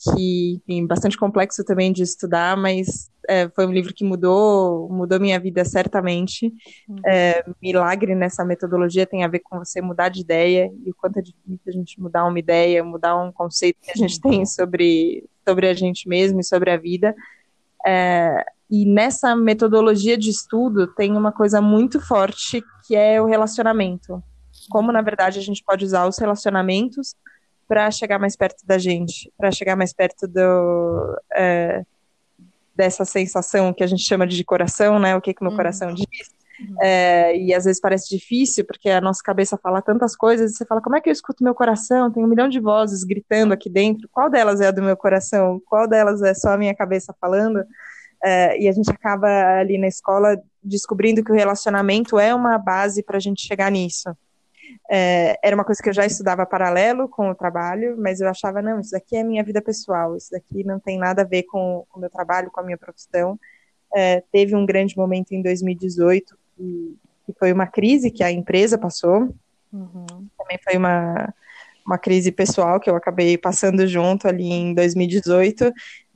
[0.02, 5.20] que, enfim, bastante complexo também de estudar, mas é, foi um livro que mudou, mudou
[5.20, 6.52] minha vida certamente.
[6.88, 6.96] Uhum.
[7.06, 11.18] É, milagre nessa metodologia tem a ver com você mudar de ideia e o quanto
[11.18, 15.24] é difícil a gente mudar uma ideia, mudar um conceito que a gente tem sobre,
[15.46, 17.14] sobre a gente mesmo e sobre a vida.
[17.86, 24.22] É, e nessa metodologia de estudo tem uma coisa muito forte que é o relacionamento.
[24.70, 27.14] Como, na verdade, a gente pode usar os relacionamentos
[27.68, 31.84] para chegar mais perto da gente, para chegar mais perto do, é,
[32.74, 35.16] dessa sensação que a gente chama de coração, né?
[35.16, 35.56] O que, que meu uhum.
[35.56, 36.06] coração diz.
[36.80, 40.64] É, e às vezes parece difícil, porque a nossa cabeça fala tantas coisas, e você
[40.64, 42.10] fala, como é que eu escuto meu coração?
[42.10, 45.60] Tem um milhão de vozes gritando aqui dentro, qual delas é a do meu coração?
[45.66, 47.64] Qual delas é só a minha cabeça falando?
[48.24, 53.02] É, e a gente acaba ali na escola descobrindo que o relacionamento é uma base
[53.02, 54.16] para a gente chegar nisso.
[54.90, 58.62] É, era uma coisa que eu já estudava paralelo com o trabalho, mas eu achava,
[58.62, 61.86] não, isso daqui é minha vida pessoal, isso daqui não tem nada a ver com
[61.94, 63.38] o meu trabalho, com a minha profissão.
[63.94, 68.78] É, teve um grande momento em 2018, que, que, foi uma crise que a empresa
[68.78, 69.34] passou,
[69.72, 70.26] uhum.
[70.38, 71.32] também foi uma,
[71.86, 75.72] uma crise pessoal que eu acabei passando junto ali em 2018,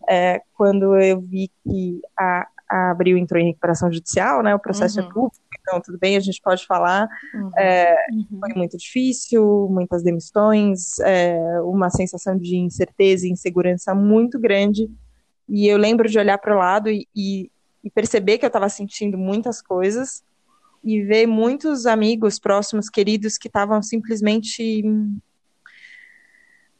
[0.08, 5.00] é, quando eu vi que a, a Abril entrou em recuperação judicial, né, o processo
[5.00, 5.08] é uhum.
[5.08, 7.08] é público, então tudo bem, a gente pode falar.
[7.34, 7.50] Uhum.
[7.56, 8.40] É, uhum.
[8.40, 14.88] Foi muito difícil, muitas demissões, é, uma sensação de incerteza e insegurança muito grande.
[15.48, 17.50] E eu lembro de olhar para o lado e, e,
[17.86, 20.24] e, perceber que eu estava sentindo muitas coisas
[20.82, 24.84] e ver muitos amigos próximos, queridos, que estavam simplesmente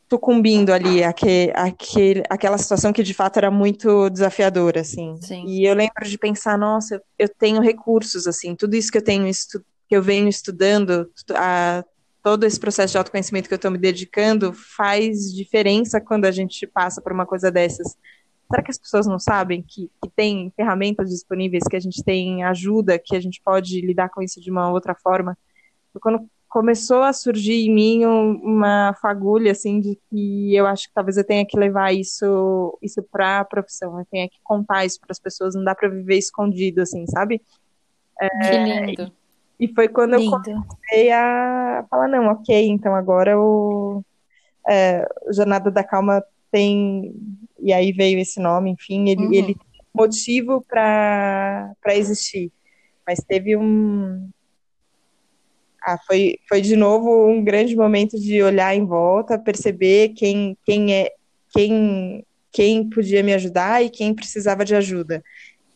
[0.09, 5.17] sucumbindo ali aquele, aquele, aquela situação que de fato era muito desafiadora, assim.
[5.21, 5.45] Sim.
[5.47, 9.29] E eu lembro de pensar, nossa, eu tenho recursos, assim, tudo isso que eu tenho
[9.89, 11.85] que eu venho estudando, a,
[12.23, 16.67] todo esse processo de autoconhecimento que eu estou me dedicando faz diferença quando a gente
[16.67, 17.97] passa por uma coisa dessas.
[18.49, 22.45] Será que as pessoas não sabem que, que tem ferramentas disponíveis, que a gente tem
[22.45, 25.37] ajuda, que a gente pode lidar com isso de uma outra forma?
[26.01, 31.17] quando começou a surgir em mim uma fagulha assim de que eu acho que talvez
[31.17, 35.13] eu tenha que levar isso isso para a profissão, eu tenha que contar isso para
[35.13, 37.43] as pessoas, não dá para viver escondido assim, sabe?
[38.21, 39.13] É, que lindo.
[39.59, 40.35] E foi quando lindo.
[40.35, 44.03] eu comecei a falar não, ok, então agora o
[44.69, 46.25] é, Jornada da Calma
[46.57, 47.15] tem
[47.59, 49.33] e aí veio esse nome, enfim, ele, uhum.
[49.33, 52.51] ele tem motivo para existir,
[53.07, 54.31] mas teve um
[55.83, 60.95] ah, foi, foi de novo um grande momento de olhar em volta, perceber quem, quem
[60.95, 61.13] é
[61.51, 65.23] quem, quem podia me ajudar e quem precisava de ajuda.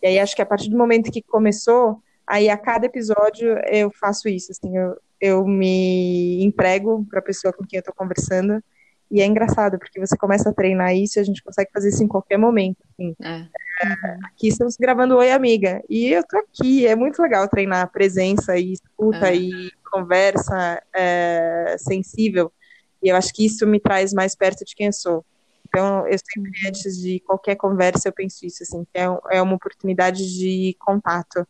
[0.02, 3.90] E aí acho que a partir do momento que começou, aí a cada episódio eu
[4.00, 8.62] faço isso, assim, eu, eu me emprego para a pessoa com quem eu estou conversando.
[9.10, 12.02] E é engraçado, porque você começa a treinar isso e a gente consegue fazer isso
[12.02, 12.78] em qualquer momento.
[12.92, 13.14] Assim.
[13.20, 13.46] É.
[13.82, 15.82] É, aqui estamos gravando Oi Amiga.
[15.88, 19.36] E eu tô aqui, é muito legal treinar presença e escuta é.
[19.36, 22.52] e conversa é, sensível.
[23.02, 25.24] E eu acho que isso me traz mais perto de quem eu sou.
[25.66, 29.54] Então, eu sempre, antes de qualquer conversa, eu penso isso, assim, que é, é uma
[29.54, 31.46] oportunidade de contato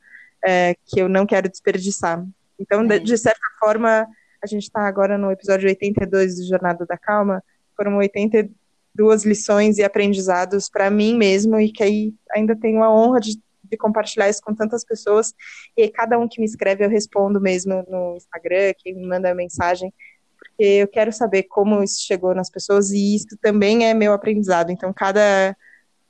[0.87, 2.25] que eu não quero desperdiçar.
[2.59, 4.07] Então, de, de certa forma,
[4.43, 7.43] a gente está agora no episódio 82 do Jornada da Calma,
[7.81, 13.21] foram 82 lições e aprendizados para mim mesmo, e que aí ainda tenho a honra
[13.21, 13.41] de
[13.71, 15.33] de compartilhar isso com tantas pessoas.
[15.77, 19.93] E cada um que me escreve eu respondo mesmo no Instagram, quem me manda mensagem,
[20.37, 24.71] porque eu quero saber como isso chegou nas pessoas e isso também é meu aprendizado.
[24.71, 25.57] Então, cada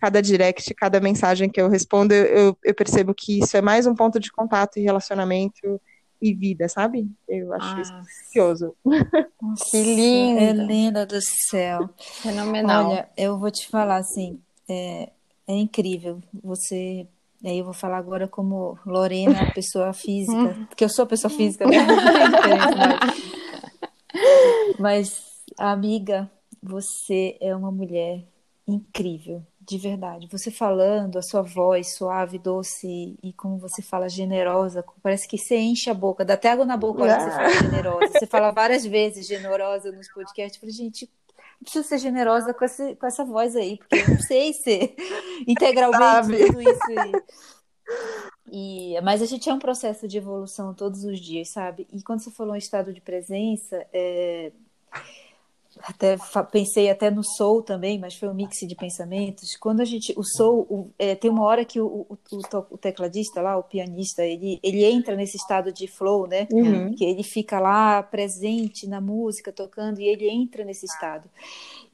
[0.00, 3.94] cada direct, cada mensagem que eu respondo, eu, eu percebo que isso é mais um
[3.94, 5.78] ponto de contato e relacionamento
[6.20, 7.08] e vida, sabe?
[7.28, 8.74] Eu acho ah, isso precioso.
[9.70, 10.40] Que lindo!
[10.40, 11.88] Helena do céu.
[11.98, 12.90] Fenomenal.
[12.90, 15.10] Olha, eu vou te falar assim, é,
[15.46, 16.20] é incrível.
[16.42, 17.06] Você
[17.42, 21.66] e aí eu vou falar agora como Lorena, pessoa física, porque eu sou pessoa física,
[21.66, 21.78] né?
[24.78, 25.22] Mas,
[25.58, 26.30] amiga,
[26.62, 28.22] você é uma mulher
[28.68, 30.26] incrível, de verdade.
[30.32, 35.56] Você falando, a sua voz suave, doce e como você fala generosa, parece que você
[35.58, 38.18] enche a boca, dá até água na boca quando você fala generosa.
[38.18, 40.56] Você fala várias vezes generosa nos podcasts.
[40.56, 41.08] Eu falei, gente,
[41.62, 44.96] preciso ser generosa com, esse, com essa voz aí, porque eu não sei ser
[45.46, 46.46] integralmente Sabe.
[46.46, 47.12] tudo isso aí.
[48.52, 51.86] E, mas a gente é um processo de evolução todos os dias, sabe?
[51.92, 54.50] E quando você falou em estado de presença, é,
[55.78, 56.16] até
[56.50, 59.56] pensei até no soul também, mas foi um mix de pensamentos.
[59.56, 62.18] Quando a gente, o soul, o, é, tem uma hora que o, o,
[62.70, 66.48] o, tecladista lá, o pianista, ele, ele entra nesse estado de flow, né?
[66.52, 66.94] Uhum.
[66.94, 71.28] Que ele fica lá presente na música, tocando, e ele entra nesse estado.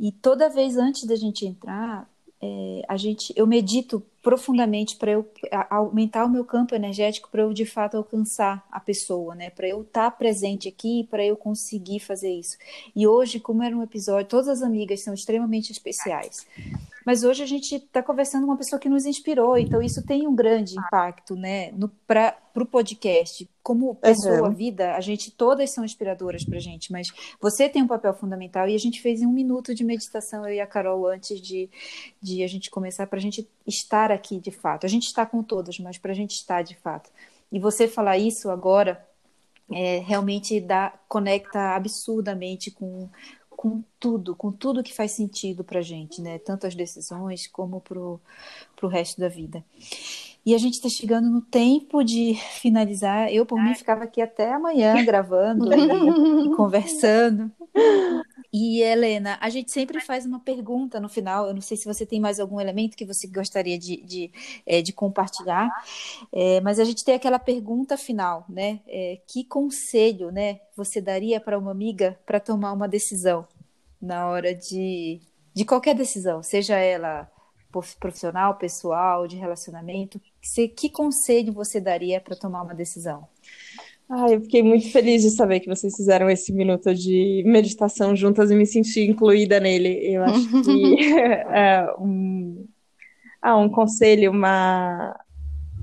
[0.00, 2.08] E toda vez antes da gente entrar,
[2.40, 5.30] é, a gente, eu medito profundamente para eu
[5.70, 9.50] aumentar o meu campo energético para eu de fato alcançar a pessoa, né?
[9.50, 12.56] Para eu estar tá presente aqui, para eu conseguir fazer isso.
[12.96, 16.44] E hoje, como era um episódio, todas as amigas são extremamente especiais.
[17.06, 20.26] Mas hoje a gente está conversando com uma pessoa que nos inspirou, então isso tem
[20.26, 21.72] um grande impacto, né?
[22.04, 23.48] Para o podcast.
[23.62, 24.54] Como pessoa, uhum.
[24.54, 27.08] vida, a gente todas são inspiradoras para gente, mas
[27.40, 30.60] você tem um papel fundamental e a gente fez um minuto de meditação eu e
[30.60, 31.70] a Carol antes de,
[32.20, 34.84] de a gente começar para a gente estar aqui de fato.
[34.84, 37.10] A gente está com todos, mas para a gente estar de fato.
[37.50, 39.06] E você falar isso agora
[39.70, 43.08] é, realmente dá, conecta absurdamente com,
[43.50, 46.38] com tudo, com tudo que faz sentido para a gente, né?
[46.38, 49.64] Tanto as decisões como para o resto da vida.
[50.44, 53.32] E a gente está chegando no tempo de finalizar.
[53.32, 57.50] Eu, por mim, ficava aqui até amanhã gravando e, e conversando.
[58.58, 61.46] E Helena, a gente sempre faz uma pergunta no final.
[61.46, 64.32] Eu não sei se você tem mais algum elemento que você gostaria de, de,
[64.64, 65.68] é, de compartilhar,
[66.32, 68.80] é, mas a gente tem aquela pergunta final, né?
[68.86, 73.46] É, que conselho, né, você daria para uma amiga para tomar uma decisão
[74.00, 75.20] na hora de,
[75.52, 77.30] de qualquer decisão, seja ela
[78.00, 80.18] profissional, pessoal, de relacionamento?
[80.40, 83.28] Que, que conselho você daria para tomar uma decisão?
[84.08, 88.50] Ah, eu fiquei muito feliz de saber que vocês fizeram esse minuto de meditação juntas
[88.50, 90.14] e me senti incluída nele.
[90.14, 91.12] Eu acho que
[91.52, 92.66] é um,
[93.42, 95.18] ah, um conselho, uma.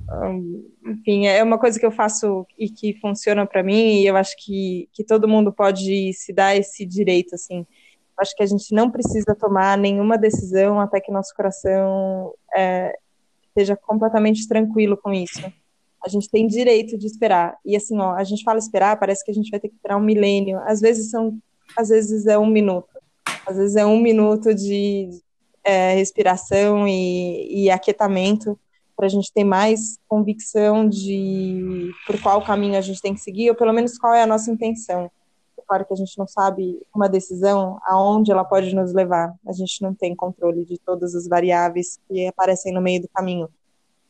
[0.10, 4.16] Um, enfim, é uma coisa que eu faço e que funciona para mim, e eu
[4.16, 7.66] acho que, que todo mundo pode se dar esse direito, assim,
[8.18, 12.94] Acho que a gente não precisa tomar nenhuma decisão até que nosso coração é,
[13.48, 15.42] esteja completamente tranquilo com isso.
[16.06, 17.58] A gente tem direito de esperar.
[17.66, 19.98] E assim, ó, a gente fala esperar, parece que a gente vai ter que esperar
[19.98, 20.60] um milênio.
[20.66, 21.38] Às vezes são,
[21.78, 22.90] às vezes é um minuto.
[23.46, 25.10] Às vezes é um minuto de
[25.64, 28.60] é, respiração e, e aquietamento
[28.96, 33.50] para a gente ter mais convicção de por qual caminho a gente tem que seguir,
[33.50, 35.10] ou pelo menos qual é a nossa intenção.
[35.58, 39.34] É claro que a gente não sabe uma decisão aonde ela pode nos levar.
[39.48, 43.50] A gente não tem controle de todas as variáveis que aparecem no meio do caminho.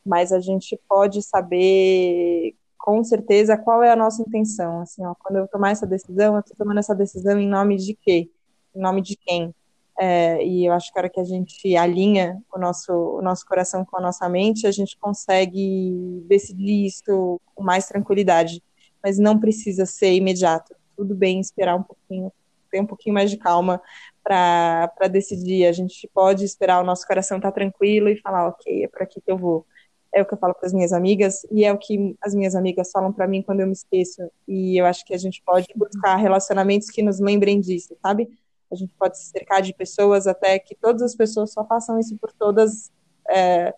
[0.04, 4.80] Mas a gente pode saber com certeza qual é a nossa intenção.
[4.80, 7.94] Assim, ó, quando eu tomar essa decisão, eu estou tomando essa decisão em nome de
[7.94, 8.30] quê?
[8.74, 9.54] Em nome de quem?
[9.98, 13.46] É, e eu acho que a hora que a gente alinha o nosso, o nosso
[13.46, 18.62] coração com a nossa mente, a gente consegue decidir isso com mais tranquilidade.
[19.02, 20.74] Mas não precisa ser imediato.
[20.96, 22.32] Tudo bem esperar um pouquinho,
[22.70, 23.80] ter um pouquinho mais de calma
[24.22, 25.66] para decidir.
[25.66, 29.04] A gente pode esperar o nosso coração estar tá tranquilo e falar, ok, é para
[29.04, 29.66] aqui que eu vou.
[30.14, 32.54] É o que eu falo para as minhas amigas e é o que as minhas
[32.54, 34.22] amigas falam para mim quando eu me esqueço.
[34.46, 38.28] E eu acho que a gente pode buscar relacionamentos que nos lembrem disso, sabe?
[38.74, 42.16] a gente pode se cercar de pessoas até que todas as pessoas só façam isso
[42.18, 42.92] por todas
[43.28, 43.74] é,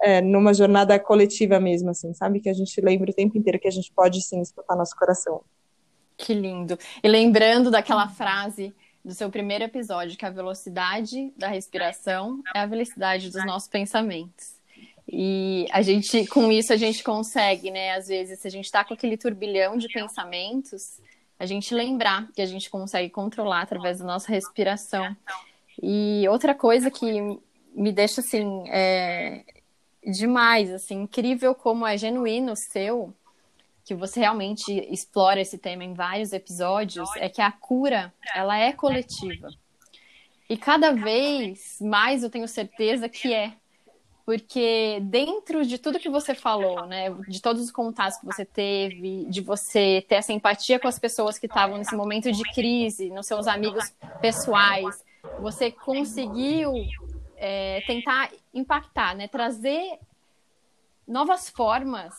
[0.00, 2.40] é, numa jornada coletiva mesmo, assim, sabe?
[2.40, 5.42] Que a gente lembre o tempo inteiro que a gente pode sim escutar nosso coração.
[6.16, 6.78] Que lindo.
[7.02, 8.72] E lembrando daquela frase
[9.04, 14.53] do seu primeiro episódio, que a velocidade da respiração é a velocidade dos nossos pensamentos.
[15.16, 17.92] E a gente, com isso, a gente consegue, né?
[17.92, 21.00] Às vezes, se a gente está com aquele turbilhão de pensamentos,
[21.38, 25.16] a gente lembrar que a gente consegue controlar através da nossa respiração.
[25.80, 27.38] E outra coisa que
[27.72, 29.44] me deixa assim é,
[30.04, 33.14] demais, assim, incrível como é genuíno seu,
[33.84, 38.72] que você realmente explora esse tema em vários episódios, é que a cura ela é
[38.72, 39.48] coletiva.
[40.50, 43.54] E cada vez mais eu tenho certeza que é
[44.24, 49.26] porque dentro de tudo que você falou, né, de todos os contatos que você teve,
[49.26, 53.26] de você ter essa empatia com as pessoas que estavam nesse momento de crise, nos
[53.26, 55.04] seus amigos pessoais,
[55.40, 56.72] você conseguiu
[57.36, 59.98] é, tentar impactar, né, trazer
[61.06, 62.14] novas formas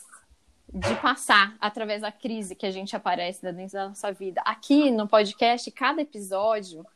[0.72, 4.40] de passar através da crise que a gente aparece dentro da nossa vida.
[4.44, 6.86] Aqui no podcast, cada episódio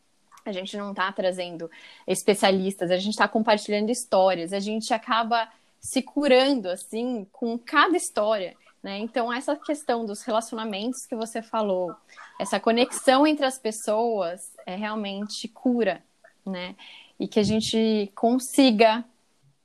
[0.51, 1.71] a gente não está trazendo
[2.07, 5.49] especialistas, a gente está compartilhando histórias, a gente acaba
[5.81, 8.55] se curando assim com cada história.
[8.83, 8.99] Né?
[8.99, 11.95] Então, essa questão dos relacionamentos que você falou,
[12.39, 16.03] essa conexão entre as pessoas é realmente cura,
[16.47, 16.75] né?
[17.19, 19.05] E que a gente consiga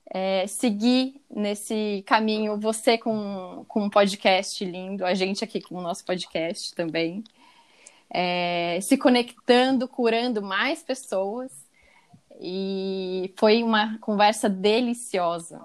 [0.10, 5.82] é, seguir nesse caminho, você com, com um podcast lindo, a gente aqui com o
[5.82, 7.24] nosso podcast também
[8.18, 11.52] é, se conectando, curando mais pessoas.
[12.40, 15.60] E foi uma conversa deliciosa.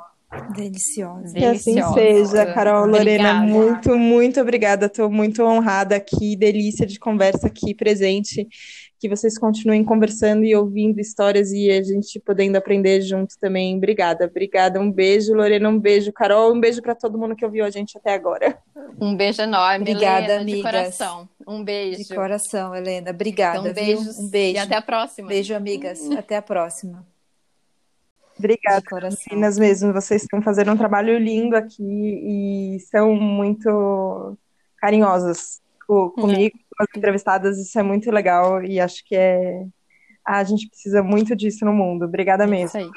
[0.53, 1.33] Deliciosa.
[1.33, 3.35] Que assim seja, Carol Lorena.
[3.35, 4.87] Muito, muito obrigada.
[4.87, 6.35] Estou muito honrada aqui.
[6.35, 8.49] Delícia de conversa aqui presente
[9.01, 13.75] que vocês continuem conversando e ouvindo histórias e a gente podendo aprender junto também.
[13.75, 14.79] Obrigada, obrigada.
[14.79, 17.97] Um beijo, Lorena, um beijo, Carol, um beijo para todo mundo que ouviu a gente
[17.97, 18.59] até agora.
[19.01, 20.57] Um beijo enorme, obrigada, Helena, amigas.
[20.59, 21.29] de coração.
[21.49, 22.05] Um beijo.
[22.05, 23.11] De coração, Helena.
[23.11, 23.59] Obrigada.
[23.61, 24.19] Então, beijos.
[24.19, 24.57] Um beijo.
[24.57, 25.29] E até a próxima.
[25.29, 26.11] Beijo, amigas.
[26.11, 27.07] Até a próxima.
[28.39, 28.83] Obrigada,
[29.31, 29.95] meninas mesmo.
[29.95, 34.37] Vocês estão fazendo um trabalho lindo aqui e são muito
[34.77, 36.70] carinhosas comigo, uhum.
[36.81, 37.59] Com as entrevistadas.
[37.59, 39.65] Isso é muito legal e acho que é.
[40.27, 42.05] a gente precisa muito disso no mundo.
[42.05, 42.67] Obrigada mesmo.
[42.67, 42.91] Isso aí.